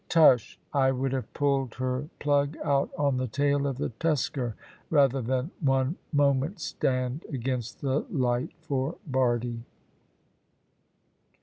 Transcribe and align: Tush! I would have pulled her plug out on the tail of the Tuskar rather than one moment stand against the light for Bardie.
Tush! 0.09 0.57
I 0.73 0.91
would 0.91 1.11
have 1.13 1.31
pulled 1.31 1.75
her 1.75 2.09
plug 2.17 2.57
out 2.63 2.89
on 2.97 3.17
the 3.17 3.27
tail 3.27 3.67
of 3.67 3.77
the 3.77 3.89
Tuskar 3.99 4.55
rather 4.89 5.21
than 5.21 5.51
one 5.59 5.95
moment 6.11 6.59
stand 6.59 7.23
against 7.29 7.81
the 7.81 8.07
light 8.09 8.49
for 8.63 8.95
Bardie. 9.05 9.61